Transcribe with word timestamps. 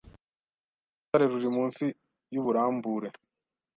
Urutare 0.97 1.25
ruri 1.31 1.49
munsi 1.55 1.85
yuburambure 2.33 3.07